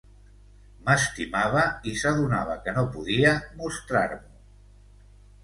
M'estimava 0.87 1.65
i 1.91 1.93
s'adonava 2.05 2.57
que 2.65 2.75
no 2.79 2.87
podia 2.97 3.35
mostrar-m'ho. 3.61 4.27